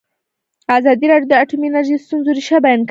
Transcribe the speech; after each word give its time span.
ازادي 0.77 1.05
راډیو 1.11 1.29
د 1.31 1.33
اټومي 1.43 1.67
انرژي 1.69 1.95
د 1.97 2.01
ستونزو 2.05 2.29
رېښه 2.37 2.57
بیان 2.63 2.77
کړې. 2.77 2.79